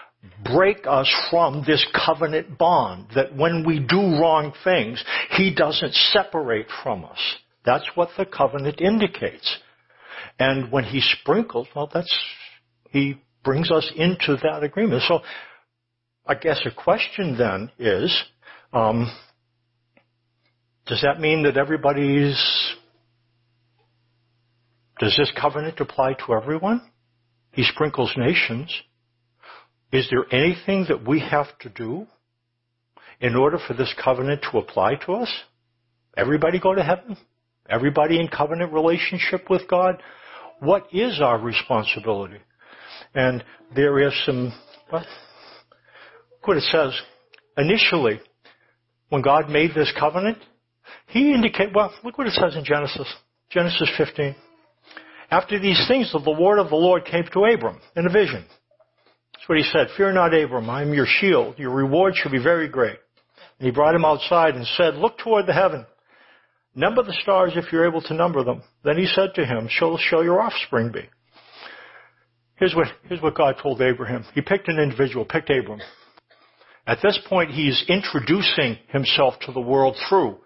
break 0.44 0.86
us 0.86 1.12
from 1.28 1.64
this 1.66 1.84
covenant 2.06 2.56
bond. 2.56 3.08
That 3.16 3.36
when 3.36 3.64
we 3.66 3.80
do 3.80 3.98
wrong 4.20 4.52
things, 4.62 5.02
he 5.32 5.52
doesn't 5.54 5.94
separate 5.94 6.68
from 6.84 7.04
us. 7.04 7.18
That's 7.64 7.88
what 7.96 8.10
the 8.16 8.26
covenant 8.26 8.80
indicates. 8.80 9.58
And 10.38 10.70
when 10.70 10.84
he 10.84 11.00
sprinkles, 11.00 11.68
well, 11.74 11.90
that's, 11.92 12.14
he 12.90 13.16
brings 13.44 13.70
us 13.70 13.90
into 13.94 14.36
that 14.42 14.62
agreement. 14.62 15.02
So 15.06 15.20
I 16.26 16.34
guess 16.34 16.60
a 16.64 16.70
question 16.74 17.36
then 17.36 17.70
is, 17.78 18.22
um, 18.72 19.10
does 20.86 21.02
that 21.02 21.20
mean 21.20 21.44
that 21.44 21.56
everybody's, 21.56 22.36
does 24.98 25.16
this 25.16 25.32
covenant 25.40 25.78
apply 25.80 26.14
to 26.26 26.34
everyone? 26.34 26.82
He 27.52 27.62
sprinkles 27.62 28.12
nations. 28.16 28.74
Is 29.92 30.10
there 30.10 30.24
anything 30.32 30.86
that 30.88 31.06
we 31.06 31.20
have 31.20 31.46
to 31.60 31.68
do 31.68 32.06
in 33.20 33.36
order 33.36 33.58
for 33.64 33.74
this 33.74 33.94
covenant 34.02 34.44
to 34.50 34.58
apply 34.58 34.96
to 35.06 35.12
us? 35.12 35.32
Everybody 36.16 36.58
go 36.58 36.74
to 36.74 36.82
heaven? 36.82 37.16
Everybody 37.68 38.18
in 38.18 38.28
covenant 38.28 38.72
relationship 38.72 39.48
with 39.48 39.68
God? 39.68 40.02
What 40.60 40.88
is 40.92 41.20
our 41.20 41.38
responsibility? 41.38 42.38
And 43.14 43.44
there 43.74 44.06
is 44.06 44.12
some, 44.26 44.52
well, 44.92 45.04
what 46.44 46.56
it 46.56 46.64
says. 46.64 46.92
Initially, 47.56 48.20
when 49.08 49.22
God 49.22 49.48
made 49.48 49.74
this 49.74 49.92
covenant, 49.98 50.38
He 51.08 51.32
indicated, 51.32 51.74
well, 51.74 51.92
look 52.02 52.18
what 52.18 52.26
it 52.26 52.32
says 52.32 52.56
in 52.56 52.64
Genesis. 52.64 53.06
Genesis 53.50 53.90
15. 53.96 54.34
After 55.30 55.58
these 55.58 55.82
things, 55.88 56.12
the 56.12 56.30
word 56.30 56.58
of 56.58 56.68
the 56.68 56.76
Lord 56.76 57.04
came 57.04 57.24
to 57.32 57.44
Abram 57.44 57.80
in 57.96 58.06
a 58.06 58.10
vision. 58.10 58.44
That's 59.32 59.48
what 59.48 59.58
he 59.58 59.64
said. 59.64 59.88
Fear 59.96 60.12
not, 60.12 60.34
Abram. 60.34 60.70
I 60.70 60.82
am 60.82 60.94
your 60.94 61.06
shield. 61.06 61.58
Your 61.58 61.70
reward 61.70 62.14
shall 62.16 62.32
be 62.32 62.42
very 62.42 62.68
great. 62.68 62.96
And 63.58 63.66
he 63.66 63.70
brought 63.70 63.94
him 63.94 64.04
outside 64.04 64.54
and 64.54 64.66
said, 64.76 64.94
Look 64.94 65.18
toward 65.18 65.46
the 65.46 65.52
heaven. 65.52 65.86
Number 66.74 67.02
the 67.02 67.16
stars 67.22 67.52
if 67.54 67.72
you're 67.72 67.86
able 67.86 68.02
to 68.02 68.14
number 68.14 68.42
them. 68.42 68.62
Then 68.84 68.96
he 68.96 69.06
said 69.06 69.34
to 69.34 69.44
him, 69.44 69.68
Shall, 69.68 69.96
shall 69.98 70.24
your 70.24 70.40
offspring 70.40 70.92
be? 70.92 71.08
Here's 72.56 72.74
what, 72.74 72.86
here's 73.08 73.20
what 73.20 73.34
God 73.34 73.56
told 73.60 73.80
Abraham. 73.82 74.24
He 74.34 74.40
picked 74.40 74.68
an 74.68 74.78
individual, 74.78 75.24
picked 75.24 75.50
Abram. 75.50 75.80
At 76.86 76.98
this 77.02 77.18
point, 77.28 77.50
he's 77.50 77.84
introducing 77.88 78.78
himself 78.88 79.34
to 79.42 79.52
the 79.52 79.60
world 79.60 79.96
through 80.08 80.38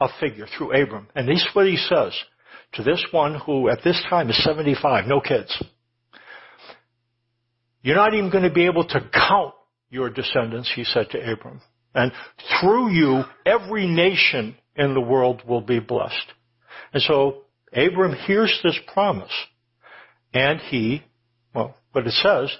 a 0.00 0.08
figure, 0.20 0.46
through 0.46 0.80
Abram. 0.80 1.08
And 1.14 1.26
this 1.26 1.38
is 1.38 1.48
what 1.54 1.66
he 1.66 1.76
says 1.76 2.14
to 2.74 2.82
this 2.82 3.04
one 3.10 3.40
who 3.46 3.68
at 3.68 3.82
this 3.82 4.00
time 4.08 4.28
is 4.28 4.42
75, 4.44 5.06
no 5.06 5.20
kids. 5.20 5.62
You're 7.82 7.96
not 7.96 8.14
even 8.14 8.30
going 8.30 8.44
to 8.44 8.52
be 8.52 8.66
able 8.66 8.86
to 8.86 9.00
count 9.12 9.54
your 9.90 10.10
descendants, 10.10 10.70
he 10.74 10.84
said 10.84 11.10
to 11.10 11.32
Abram. 11.32 11.60
And 11.94 12.12
through 12.60 12.90
you, 12.90 13.22
every 13.46 13.86
nation 13.86 14.56
in 14.74 14.92
the 14.92 15.00
world 15.00 15.42
will 15.46 15.62
be 15.62 15.78
blessed. 15.78 16.32
And 16.92 17.02
so 17.02 17.44
Abram 17.72 18.14
hears 18.26 18.60
this 18.62 18.78
promise 18.92 19.32
and 20.34 20.60
he 20.60 21.02
but 21.96 22.06
it 22.06 22.12
says, 22.12 22.54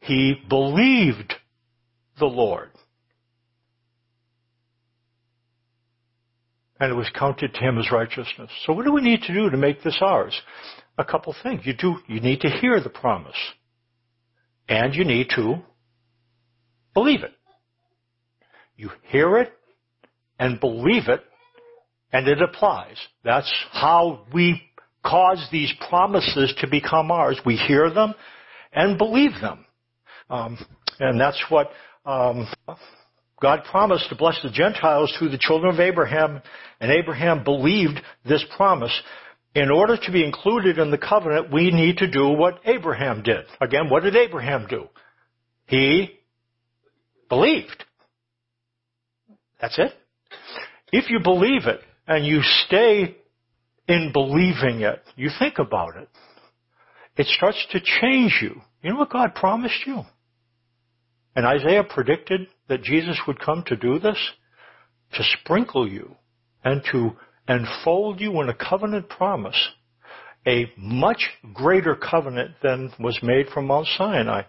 he 0.00 0.36
believed 0.48 1.34
the 2.18 2.24
Lord. 2.24 2.70
And 6.80 6.90
it 6.90 6.94
was 6.94 7.10
counted 7.14 7.52
to 7.52 7.60
him 7.60 7.76
as 7.76 7.92
righteousness. 7.92 8.50
So 8.64 8.72
what 8.72 8.86
do 8.86 8.92
we 8.92 9.02
need 9.02 9.20
to 9.24 9.34
do 9.34 9.50
to 9.50 9.58
make 9.58 9.82
this 9.82 9.98
ours? 10.00 10.34
A 10.96 11.04
couple 11.04 11.34
things. 11.42 11.60
You 11.64 11.74
do, 11.74 11.96
you 12.08 12.20
need 12.20 12.40
to 12.40 12.48
hear 12.48 12.80
the 12.80 12.88
promise. 12.88 13.36
And 14.66 14.94
you 14.94 15.04
need 15.04 15.28
to 15.36 15.56
believe 16.94 17.22
it. 17.22 17.32
You 18.78 18.88
hear 19.08 19.36
it 19.36 19.52
and 20.38 20.58
believe 20.58 21.08
it 21.08 21.22
and 22.14 22.26
it 22.26 22.40
applies. 22.40 22.96
That's 23.24 23.52
how 23.72 24.24
we 24.32 24.62
cause 25.04 25.46
these 25.52 25.70
promises 25.90 26.54
to 26.62 26.66
become 26.66 27.10
ours. 27.10 27.38
We 27.44 27.56
hear 27.56 27.90
them 27.90 28.14
and 28.74 28.98
believe 28.98 29.32
them. 29.40 29.64
Um, 30.30 30.58
and 31.00 31.20
that's 31.20 31.42
what 31.48 31.70
um, 32.04 32.46
God 33.40 33.64
promised 33.70 34.08
to 34.08 34.16
bless 34.16 34.40
the 34.42 34.50
Gentiles 34.50 35.14
through 35.18 35.30
the 35.30 35.38
children 35.38 35.74
of 35.74 35.80
Abraham, 35.80 36.40
and 36.80 36.90
Abraham 36.90 37.44
believed 37.44 38.00
this 38.26 38.44
promise. 38.56 38.92
In 39.54 39.70
order 39.70 39.96
to 39.96 40.12
be 40.12 40.24
included 40.24 40.78
in 40.78 40.90
the 40.90 40.98
covenant, 40.98 41.52
we 41.52 41.70
need 41.70 41.98
to 41.98 42.10
do 42.10 42.28
what 42.28 42.60
Abraham 42.64 43.22
did. 43.22 43.44
Again, 43.60 43.88
what 43.88 44.02
did 44.02 44.16
Abraham 44.16 44.66
do? 44.68 44.88
He 45.66 46.18
believed. 47.28 47.84
That's 49.60 49.78
it. 49.78 49.92
If 50.92 51.10
you 51.10 51.20
believe 51.22 51.66
it 51.66 51.80
and 52.06 52.26
you 52.26 52.40
stay 52.66 53.16
in 53.88 54.10
believing 54.12 54.80
it, 54.80 55.02
you 55.16 55.30
think 55.38 55.58
about 55.58 55.96
it, 55.96 56.08
it 57.16 57.26
starts 57.26 57.64
to 57.70 57.80
change 58.00 58.38
you. 58.42 58.60
You 58.82 58.90
know 58.90 58.98
what 58.98 59.10
God 59.10 59.34
promised 59.34 59.86
you? 59.86 60.02
And 61.36 61.46
Isaiah 61.46 61.84
predicted 61.84 62.48
that 62.68 62.82
Jesus 62.82 63.18
would 63.26 63.40
come 63.40 63.62
to 63.66 63.76
do 63.76 63.98
this? 63.98 64.18
To 65.16 65.22
sprinkle 65.40 65.88
you 65.88 66.16
and 66.64 66.82
to 66.92 67.12
enfold 67.48 68.20
you 68.20 68.40
in 68.40 68.48
a 68.48 68.54
covenant 68.54 69.08
promise. 69.08 69.68
A 70.46 70.70
much 70.76 71.22
greater 71.52 71.94
covenant 71.94 72.52
than 72.62 72.92
was 72.98 73.18
made 73.22 73.48
from 73.48 73.66
Mount 73.66 73.86
Sinai. 73.96 74.42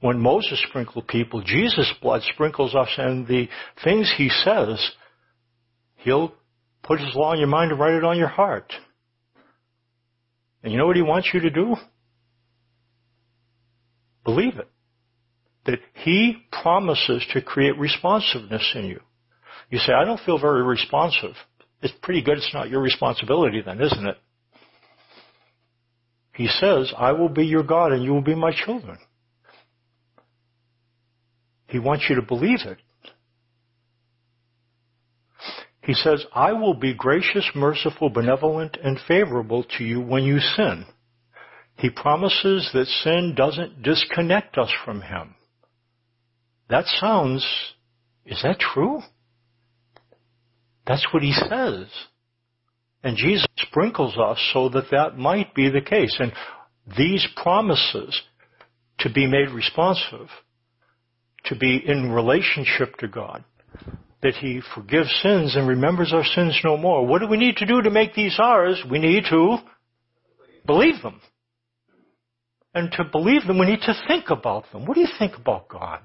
When 0.00 0.20
Moses 0.20 0.62
sprinkled 0.68 1.08
people, 1.08 1.42
Jesus' 1.42 1.92
blood 2.02 2.22
sprinkles 2.34 2.74
us 2.74 2.88
and 2.98 3.26
the 3.26 3.48
things 3.82 4.12
he 4.16 4.28
says, 4.28 4.90
he'll 5.96 6.34
put 6.82 7.00
his 7.00 7.14
law 7.14 7.32
in 7.32 7.38
your 7.38 7.48
mind 7.48 7.70
and 7.70 7.80
write 7.80 7.94
it 7.94 8.04
on 8.04 8.18
your 8.18 8.28
heart. 8.28 8.72
And 10.62 10.72
you 10.72 10.78
know 10.78 10.86
what 10.86 10.96
he 10.96 11.02
wants 11.02 11.30
you 11.32 11.40
to 11.40 11.50
do? 11.50 11.76
Believe 14.24 14.58
it. 14.58 14.68
That 15.66 15.78
He 15.94 16.36
promises 16.50 17.24
to 17.32 17.40
create 17.40 17.78
responsiveness 17.78 18.72
in 18.74 18.86
you. 18.86 19.00
You 19.70 19.78
say, 19.78 19.92
I 19.92 20.04
don't 20.04 20.20
feel 20.20 20.38
very 20.38 20.62
responsive. 20.62 21.34
It's 21.82 21.94
pretty 22.02 22.22
good 22.22 22.38
it's 22.38 22.54
not 22.54 22.70
your 22.70 22.80
responsibility 22.80 23.62
then, 23.64 23.80
isn't 23.80 24.06
it? 24.06 24.16
He 26.34 26.48
says, 26.48 26.92
I 26.96 27.12
will 27.12 27.28
be 27.28 27.46
your 27.46 27.62
God 27.62 27.92
and 27.92 28.02
you 28.02 28.12
will 28.12 28.22
be 28.22 28.34
my 28.34 28.52
children. 28.52 28.98
He 31.68 31.78
wants 31.78 32.06
you 32.08 32.16
to 32.16 32.22
believe 32.22 32.60
it. 32.64 32.78
He 35.82 35.92
says, 35.92 36.24
I 36.34 36.52
will 36.52 36.74
be 36.74 36.94
gracious, 36.94 37.48
merciful, 37.54 38.08
benevolent, 38.08 38.78
and 38.82 38.98
favorable 39.06 39.64
to 39.76 39.84
you 39.84 40.00
when 40.00 40.24
you 40.24 40.38
sin. 40.38 40.86
He 41.76 41.90
promises 41.90 42.70
that 42.72 42.86
sin 42.86 43.34
doesn't 43.36 43.82
disconnect 43.82 44.56
us 44.58 44.70
from 44.84 45.02
Him. 45.02 45.34
That 46.70 46.84
sounds, 46.86 47.44
is 48.24 48.40
that 48.42 48.58
true? 48.58 49.00
That's 50.86 51.06
what 51.12 51.22
He 51.22 51.32
says. 51.32 51.86
And 53.02 53.16
Jesus 53.16 53.46
sprinkles 53.58 54.16
us 54.16 54.38
so 54.52 54.68
that 54.70 54.90
that 54.90 55.18
might 55.18 55.54
be 55.54 55.68
the 55.68 55.82
case. 55.82 56.16
And 56.18 56.32
these 56.96 57.26
promises 57.36 58.22
to 59.00 59.10
be 59.10 59.26
made 59.26 59.50
responsive, 59.50 60.28
to 61.46 61.56
be 61.56 61.82
in 61.84 62.12
relationship 62.12 62.96
to 62.98 63.08
God, 63.08 63.44
that 64.22 64.34
He 64.34 64.62
forgives 64.74 65.10
sins 65.22 65.54
and 65.56 65.68
remembers 65.68 66.12
our 66.14 66.24
sins 66.24 66.58
no 66.64 66.78
more. 66.78 67.06
What 67.06 67.20
do 67.20 67.26
we 67.26 67.36
need 67.36 67.56
to 67.56 67.66
do 67.66 67.82
to 67.82 67.90
make 67.90 68.14
these 68.14 68.38
ours? 68.38 68.82
We 68.90 68.98
need 68.98 69.24
to 69.28 69.58
believe 70.66 71.02
them. 71.02 71.20
And 72.74 72.90
to 72.92 73.04
believe 73.04 73.46
them, 73.46 73.58
we 73.58 73.66
need 73.66 73.82
to 73.82 73.94
think 74.08 74.30
about 74.30 74.64
them. 74.72 74.84
What 74.84 74.94
do 74.94 75.00
you 75.00 75.08
think 75.18 75.36
about 75.36 75.68
God? 75.68 76.00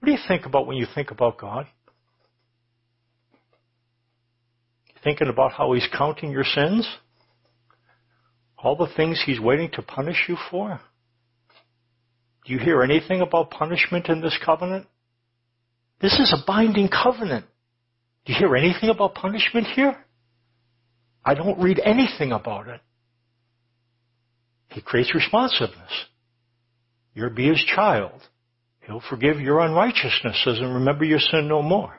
What 0.00 0.06
do 0.06 0.12
you 0.12 0.18
think 0.26 0.44
about 0.44 0.66
when 0.66 0.76
you 0.76 0.86
think 0.92 1.12
about 1.12 1.38
God? 1.38 1.66
Thinking 5.04 5.28
about 5.28 5.52
how 5.52 5.72
He's 5.72 5.88
counting 5.96 6.32
your 6.32 6.44
sins? 6.44 6.88
All 8.58 8.76
the 8.76 8.88
things 8.96 9.22
He's 9.24 9.38
waiting 9.38 9.70
to 9.74 9.82
punish 9.82 10.24
you 10.28 10.36
for? 10.50 10.80
Do 12.44 12.52
you 12.52 12.58
hear 12.58 12.82
anything 12.82 13.20
about 13.20 13.50
punishment 13.50 14.08
in 14.08 14.20
this 14.20 14.36
covenant? 14.44 14.86
This 16.00 16.14
is 16.14 16.34
a 16.36 16.44
binding 16.44 16.88
covenant. 16.88 17.46
Do 18.24 18.32
you 18.32 18.38
hear 18.38 18.56
anything 18.56 18.88
about 18.88 19.14
punishment 19.14 19.68
here? 19.68 19.96
I 21.24 21.34
don't 21.34 21.60
read 21.60 21.80
anything 21.84 22.32
about 22.32 22.68
it. 22.68 22.80
He 24.76 24.82
creates 24.82 25.14
responsiveness. 25.14 25.90
You'll 27.14 27.30
be 27.30 27.48
his 27.48 27.64
child. 27.74 28.20
He'll 28.86 29.02
forgive 29.08 29.40
your 29.40 29.60
unrighteousnesses 29.60 30.60
and 30.60 30.74
remember 30.74 31.06
your 31.06 31.18
sin 31.18 31.48
no 31.48 31.62
more. 31.62 31.98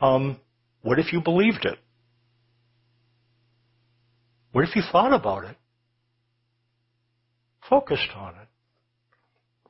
Um, 0.00 0.40
what 0.82 0.98
if 0.98 1.12
you 1.12 1.20
believed 1.20 1.64
it? 1.64 1.78
What 4.50 4.64
if 4.64 4.74
you 4.74 4.82
thought 4.90 5.14
about 5.14 5.44
it? 5.44 5.56
Focused 7.70 8.10
on 8.16 8.30
it? 8.30 8.48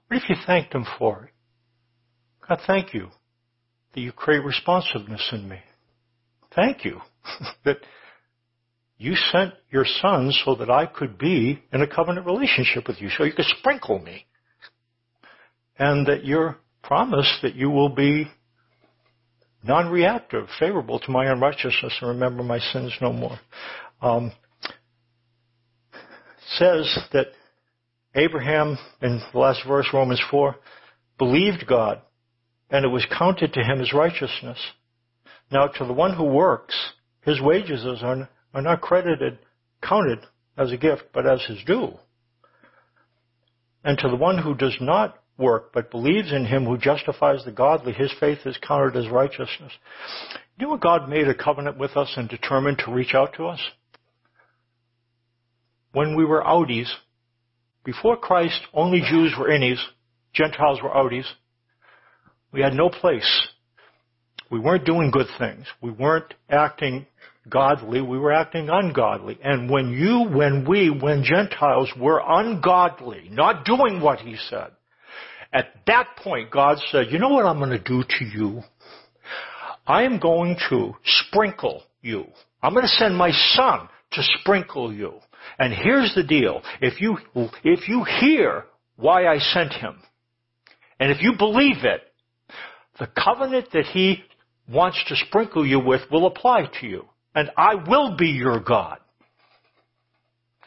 What 0.09 0.23
if 0.23 0.31
you 0.31 0.37
thanked 0.47 0.75
him 0.75 0.87
for 0.99 1.25
it? 1.25 1.31
God, 2.49 2.61
thank 2.67 2.95
you 2.95 3.09
that 3.93 4.01
you 4.01 4.11
create 4.11 4.43
responsiveness 4.43 5.29
in 5.33 5.51
me. 5.51 5.59
Thank 6.57 6.87
you 6.87 6.99
that 7.67 7.77
you 8.99 9.15
sent 9.17 9.55
your 9.71 9.85
son 9.85 10.33
so 10.45 10.55
that 10.57 10.71
I 10.71 10.87
could 10.87 11.19
be 11.19 11.63
in 11.73 11.83
a 11.83 11.87
covenant 11.87 12.27
relationship 12.27 12.87
with 12.87 13.01
you, 13.01 13.09
so 13.11 13.25
you 13.25 13.33
could 13.33 13.47
sprinkle 13.59 13.99
me. 13.99 14.27
And 15.79 16.07
that 16.07 16.25
your 16.25 16.59
promise 16.83 17.39
that 17.43 17.55
you 17.55 17.71
will 17.71 17.89
be 17.89 18.29
non-reactive, 19.65 20.47
favorable 20.59 20.99
to 21.01 21.11
my 21.11 21.31
unrighteousness 21.31 21.99
and 22.01 22.11
remember 22.11 22.43
my 22.43 22.59
sins 22.59 22.93
no 23.01 23.13
more. 23.13 23.39
Um, 24.01 24.33
says 26.57 26.99
that 27.13 27.29
Abraham, 28.15 28.77
in 29.01 29.21
the 29.33 29.39
last 29.39 29.63
verse, 29.67 29.87
Romans 29.93 30.21
4, 30.31 30.57
believed 31.19 31.67
God, 31.67 32.03
and 32.71 32.85
it 32.85 32.89
was 32.89 33.07
counted 33.17 33.53
to 33.55 33.61
him 33.61 33.81
as 33.81 33.93
righteousness. 33.93 34.59
Now, 35.51 35.69
to 35.69 35.85
the 35.85 35.93
one 35.93 36.15
who 36.15 36.25
works, 36.25 36.75
his 37.23 37.41
wages 37.41 37.85
are 38.03 38.29
are 38.55 38.63
not 38.63 38.81
credited, 38.81 39.39
counted 39.83 40.21
as 40.57 40.73
a 40.73 40.77
gift, 40.77 41.05
but 41.13 41.27
as 41.27 41.43
his 41.45 41.59
due. 41.65 41.93
And 43.85 43.99
to 43.99 44.09
the 44.09 44.17
one 44.17 44.39
who 44.39 44.55
does 44.55 44.77
not 44.81 45.19
work, 45.39 45.73
but 45.73 45.91
believes 45.91 46.33
in 46.33 46.45
him 46.45 46.65
who 46.65 46.79
justifies 46.79 47.45
the 47.45 47.53
godly, 47.53 47.93
his 47.93 48.13
faith 48.21 48.39
is 48.45 48.57
counted 48.67 48.97
as 48.97 49.11
righteousness. 49.11 49.73
You 50.59 50.67
know 50.67 50.73
what 50.73 50.81
God 50.81 51.09
made 51.09 51.27
a 51.29 51.35
covenant 51.35 51.79
with 51.79 51.97
us 51.97 52.13
and 52.17 52.29
determined 52.29 52.79
to 52.85 52.93
reach 52.93 53.15
out 53.15 53.35
to 53.37 53.47
us? 53.47 53.61
When 55.93 56.17
we 56.17 56.25
were 56.25 56.43
outies, 56.43 56.89
before 57.85 58.17
Christ, 58.17 58.61
only 58.73 59.01
Jews 59.01 59.35
were 59.39 59.49
innies, 59.49 59.83
Gentiles 60.33 60.81
were 60.83 60.91
outies. 60.91 61.27
We 62.53 62.61
had 62.61 62.75
no 62.75 62.89
place. 62.89 63.49
We 64.51 64.61
weren't 64.61 64.85
doing 64.85 65.11
good 65.11 65.27
things. 65.39 65.67
We 65.81 65.91
weren't 65.91 66.33
acting 66.49 67.07
godly, 67.49 68.01
we 68.01 68.19
were 68.19 68.33
acting 68.33 68.69
ungodly. 68.71 69.39
And 69.43 69.69
when 69.69 69.91
you, 69.91 70.29
when 70.31 70.65
we, 70.69 70.91
when 70.91 71.25
Gentiles 71.25 71.93
were 71.99 72.23
ungodly, 72.25 73.29
not 73.31 73.65
doing 73.65 74.01
what 74.01 74.21
he 74.21 74.37
said, 74.49 74.71
at 75.53 75.67
that 75.87 76.17
point 76.17 76.51
God 76.51 76.79
said, 76.91 77.07
you 77.11 77.19
know 77.19 77.31
what 77.31 77.45
I'm 77.45 77.59
going 77.59 77.71
to 77.71 77.79
do 77.79 78.03
to 78.03 78.25
you? 78.25 78.63
I 79.87 80.05
am 80.05 80.19
going 80.19 80.57
to 80.71 80.95
sprinkle 81.05 81.83
you. 82.01 82.27
I'm 82.63 82.73
going 82.73 82.85
to 82.85 82.89
send 82.89 83.17
my 83.17 83.33
son 83.55 83.89
to 84.13 84.23
sprinkle 84.41 84.93
you. 84.93 85.15
And 85.59 85.73
here's 85.73 86.15
the 86.15 86.23
deal. 86.23 86.63
If 86.81 87.01
you, 87.01 87.19
if 87.65 87.89
you 87.89 88.05
hear 88.21 88.65
why 88.97 89.27
I 89.27 89.39
sent 89.39 89.73
him, 89.73 90.01
and 91.01 91.11
if 91.11 91.21
you 91.21 91.33
believe 91.37 91.85
it, 91.85 92.03
the 93.01 93.09
covenant 93.09 93.69
that 93.73 93.87
he 93.87 94.23
wants 94.69 95.03
to 95.09 95.17
sprinkle 95.17 95.67
you 95.67 95.81
with 95.81 96.03
will 96.11 96.27
apply 96.27 96.71
to 96.81 96.87
you 96.87 97.07
and 97.35 97.51
I 97.57 97.75
will 97.75 98.17
be 98.17 98.29
your 98.29 98.61
God. 98.61 98.99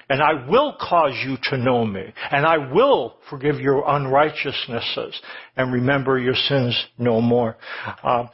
And 0.08 0.22
I 0.22 0.48
will 0.48 0.76
cause 0.80 1.14
you 1.26 1.38
to 1.50 1.58
know 1.58 1.84
me, 1.84 2.04
and 2.32 2.46
I 2.46 2.58
will 2.72 3.16
forgive 3.28 3.60
your 3.60 3.84
unrighteousnesses 3.88 5.20
and 5.58 5.74
remember 5.74 6.20
your 6.20 6.36
sins 6.36 6.86
no 7.00 7.22
more. 7.22 7.58
Uh, 8.04 8.26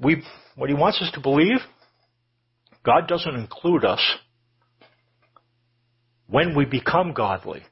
we, 0.00 0.22
what 0.54 0.70
he 0.70 0.74
wants 0.74 1.02
us 1.02 1.10
to 1.12 1.20
believe, 1.20 1.58
God 2.82 3.08
doesn't 3.08 3.34
include 3.34 3.84
us 3.84 4.00
when 6.28 6.56
we 6.56 6.64
become 6.64 7.12
godly. 7.12 7.62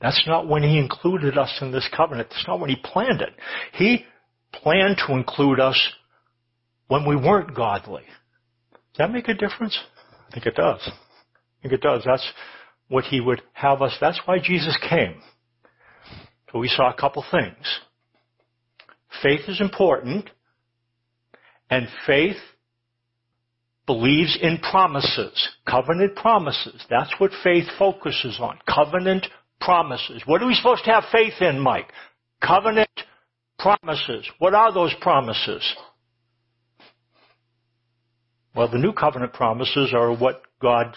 That's 0.00 0.22
not 0.26 0.46
when 0.46 0.62
he 0.62 0.78
included 0.78 1.36
us 1.36 1.58
in 1.60 1.72
this 1.72 1.88
covenant. 1.96 2.28
That's 2.30 2.46
not 2.46 2.60
when 2.60 2.70
he 2.70 2.76
planned 2.76 3.20
it. 3.20 3.30
He 3.72 4.04
planned 4.52 4.98
to 5.06 5.14
include 5.14 5.58
us 5.58 5.76
when 6.86 7.04
we 7.04 7.16
weren't 7.16 7.54
godly. 7.54 8.04
That 8.98 9.12
make 9.12 9.28
a 9.28 9.34
difference? 9.34 9.78
I 10.28 10.34
think 10.34 10.46
it 10.46 10.56
does. 10.56 10.80
I 10.86 11.62
think 11.62 11.74
it 11.74 11.80
does. 11.80 12.02
That's 12.04 12.26
what 12.88 13.04
he 13.04 13.20
would 13.20 13.42
have 13.52 13.80
us. 13.80 13.96
That's 14.00 14.20
why 14.24 14.38
Jesus 14.42 14.76
came. 14.88 15.20
So 16.52 16.58
we 16.58 16.68
saw 16.68 16.90
a 16.90 17.00
couple 17.00 17.24
things. 17.30 17.80
Faith 19.22 19.42
is 19.48 19.60
important, 19.60 20.30
and 21.70 21.88
faith 22.06 22.36
believes 23.86 24.38
in 24.40 24.58
promises, 24.58 25.48
covenant 25.66 26.14
promises. 26.14 26.84
That's 26.90 27.12
what 27.18 27.30
faith 27.42 27.64
focuses 27.78 28.38
on. 28.40 28.58
Covenant 28.66 29.26
promises. 29.60 30.22
What 30.26 30.42
are 30.42 30.46
we 30.46 30.54
supposed 30.54 30.84
to 30.84 30.92
have 30.92 31.04
faith 31.10 31.34
in, 31.40 31.58
Mike? 31.58 31.90
Covenant 32.44 32.90
promises. 33.58 34.28
What 34.38 34.54
are 34.54 34.72
those 34.72 34.94
promises? 35.00 35.62
Well, 38.58 38.66
the 38.68 38.78
new 38.78 38.92
covenant 38.92 39.34
promises 39.34 39.94
are 39.94 40.12
what 40.12 40.42
God 40.60 40.96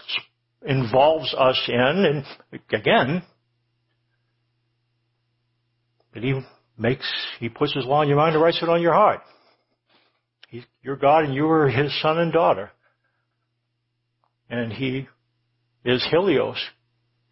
involves 0.66 1.32
us 1.38 1.62
in, 1.68 1.78
and 1.78 2.26
again, 2.74 3.22
that 6.16 6.24
He 6.24 6.42
makes, 6.76 7.08
He 7.40 7.50
puts 7.50 7.76
His 7.76 7.86
law 7.86 8.02
in 8.02 8.08
your 8.08 8.18
mind 8.18 8.34
and 8.34 8.44
writes 8.44 8.64
it 8.64 8.68
on 8.68 8.82
your 8.82 8.96
heart. 8.96 9.20
He's 10.48 10.64
your 10.82 10.96
God 10.96 11.26
and 11.26 11.36
you 11.36 11.48
are 11.52 11.70
His 11.70 11.94
son 12.02 12.18
and 12.18 12.34
daughter. 12.34 12.72
And 14.50 14.74
He 14.74 15.08
is 15.86 16.04
hileos 16.12 16.58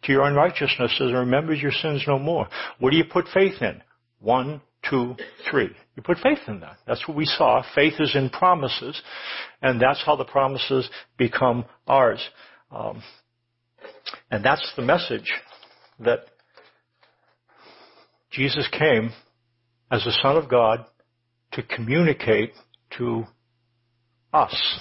to 0.04 0.12
your 0.12 0.22
unrighteousness 0.26 0.94
and 1.00 1.12
remembers 1.12 1.60
your 1.60 1.72
sins 1.72 2.04
no 2.06 2.20
more. 2.20 2.46
What 2.78 2.90
do 2.90 2.96
you 2.96 3.04
put 3.04 3.26
faith 3.34 3.60
in? 3.60 3.82
One, 4.20 4.60
two, 4.90 5.14
three. 5.50 5.70
You 5.96 6.02
put 6.02 6.18
faith 6.18 6.40
in 6.48 6.60
that. 6.60 6.78
That's 6.86 7.06
what 7.06 7.16
we 7.16 7.24
saw. 7.24 7.62
Faith 7.74 7.94
is 8.00 8.14
in 8.14 8.28
promises, 8.30 9.00
and 9.62 9.80
that's 9.80 10.02
how 10.04 10.16
the 10.16 10.24
promises 10.24 10.88
become 11.16 11.64
ours. 11.86 12.20
Um, 12.70 13.02
and 14.30 14.44
that's 14.44 14.72
the 14.76 14.82
message 14.82 15.32
that 16.00 16.20
Jesus 18.30 18.68
came 18.72 19.10
as 19.90 20.04
the 20.04 20.16
Son 20.22 20.36
of 20.36 20.48
God 20.48 20.84
to 21.52 21.62
communicate 21.62 22.52
to 22.98 23.24
us, 24.32 24.80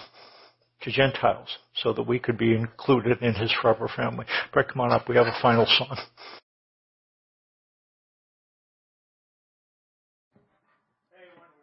to 0.82 0.91
Gentiles, 0.91 1.50
so 1.76 1.93
that 1.93 2.04
we 2.04 2.19
could 2.19 2.38
be 2.38 2.56
included 2.56 3.22
in 3.22 3.34
His 3.34 3.54
forever 3.62 3.89
family. 3.93 4.26
Brett, 4.54 4.69
come 4.69 4.82
on 4.82 4.91
up. 4.91 5.10
We 5.10 5.15
have 5.15 5.26
a 5.26 5.38
final 5.41 5.65
song. 5.65 5.98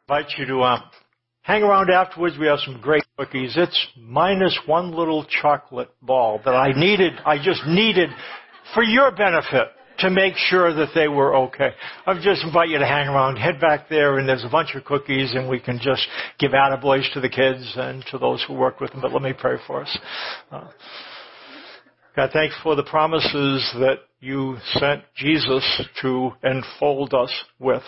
Invite 0.09 0.39
you 0.39 0.47
to 0.47 0.61
uh, 0.61 0.79
hang 1.43 1.65
around 1.65 1.91
afterwards. 1.91 2.37
We 2.39 2.47
have 2.47 2.61
some 2.61 2.81
great 2.81 3.03
cookies. 3.19 3.55
It's 3.57 3.89
minus 3.99 4.57
one 4.65 4.93
little 4.93 5.27
chocolate 5.43 5.91
ball 6.01 6.41
that 6.45 6.53
I 6.53 6.79
needed. 6.79 7.15
I 7.25 7.39
just 7.43 7.67
needed 7.67 8.11
for 8.73 8.85
your 8.85 9.11
benefit 9.11 9.67
to 9.99 10.11
make 10.11 10.35
sure 10.37 10.73
that 10.73 10.91
they 10.95 11.09
were 11.09 11.35
okay. 11.35 11.71
I 12.07 12.15
just 12.23 12.45
invite 12.45 12.69
you 12.69 12.79
to 12.79 12.87
hang 12.87 13.09
around, 13.09 13.35
head 13.39 13.61
back 13.61 13.89
there, 13.89 14.19
and 14.19 14.29
there's 14.29 14.45
a 14.45 14.49
bunch 14.49 14.77
of 14.77 14.85
cookies, 14.85 15.35
and 15.35 15.49
we 15.49 15.59
can 15.59 15.81
just 15.83 16.07
give 16.39 16.53
attaboys 16.53 17.13
to 17.15 17.21
the 17.21 17.29
kids 17.29 17.73
and 17.75 18.05
to 18.13 18.19
those 18.19 18.45
who 18.47 18.55
work 18.55 18.79
with 18.79 18.93
them. 18.93 19.01
But 19.01 19.13
let 19.13 19.23
me 19.23 19.33
pray 19.37 19.57
for 19.67 19.83
us. 19.83 19.99
Uh, 20.53 20.69
God, 22.15 22.31
thanks 22.33 22.55
for 22.63 22.77
the 22.77 22.85
promises 22.85 23.75
that 23.81 23.97
you 24.21 24.59
sent 24.75 25.03
Jesus 25.17 25.83
to 26.03 26.31
enfold 26.45 27.13
us 27.13 27.33
with. 27.59 27.83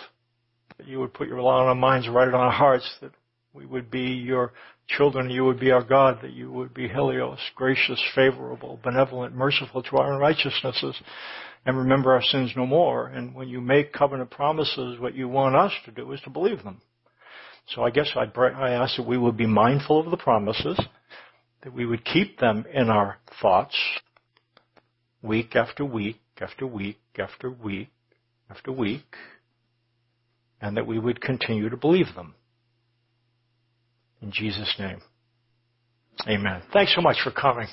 That 0.79 0.87
you 0.87 0.99
would 0.99 1.13
put 1.13 1.27
your 1.27 1.41
law 1.41 1.59
on 1.59 1.67
our 1.67 1.75
minds, 1.75 2.07
write 2.07 2.29
it 2.29 2.33
on 2.33 2.39
our 2.39 2.51
hearts, 2.51 2.89
that 3.01 3.11
we 3.53 3.65
would 3.65 3.91
be 3.91 4.13
your 4.13 4.53
children, 4.87 5.29
you 5.29 5.43
would 5.43 5.59
be 5.59 5.71
our 5.71 5.83
God, 5.83 6.19
that 6.21 6.31
you 6.31 6.49
would 6.51 6.73
be 6.73 6.87
hileos, 6.87 7.37
gracious, 7.53 8.01
favorable, 8.15 8.79
benevolent, 8.81 9.35
merciful 9.35 9.83
to 9.83 9.97
our 9.97 10.13
unrighteousnesses, 10.13 10.95
and 11.65 11.77
remember 11.77 12.13
our 12.13 12.21
sins 12.21 12.53
no 12.55 12.65
more. 12.65 13.07
And 13.07 13.35
when 13.35 13.49
you 13.49 13.59
make 13.59 13.91
covenant 13.91 14.31
promises, 14.31 14.99
what 15.01 15.15
you 15.15 15.27
want 15.27 15.57
us 15.57 15.73
to 15.83 15.91
do 15.91 16.09
is 16.13 16.21
to 16.21 16.29
believe 16.29 16.63
them. 16.63 16.81
So 17.75 17.83
I 17.83 17.89
guess 17.89 18.09
I'd, 18.15 18.31
I 18.37 18.71
ask 18.71 18.95
that 18.95 19.05
we 19.05 19.17
would 19.17 19.35
be 19.35 19.45
mindful 19.45 19.99
of 19.99 20.09
the 20.09 20.17
promises, 20.17 20.79
that 21.63 21.73
we 21.73 21.85
would 21.85 22.05
keep 22.05 22.39
them 22.39 22.65
in 22.73 22.89
our 22.89 23.17
thoughts 23.41 23.75
week 25.21 25.57
after 25.57 25.83
week 25.83 26.21
after 26.39 26.65
week 26.65 26.99
after 27.17 27.51
week 27.51 27.89
after 28.49 28.71
week, 28.71 29.03
and 30.61 30.75
that 30.77 30.87
we 30.87 30.99
would 30.99 31.21
continue 31.21 31.69
to 31.69 31.77
believe 31.77 32.13
them. 32.15 32.35
In 34.21 34.31
Jesus' 34.31 34.75
name. 34.77 35.01
Amen. 36.27 36.61
Thanks 36.73 36.93
so 36.93 37.01
much 37.01 37.17
for 37.23 37.31
coming. 37.31 37.67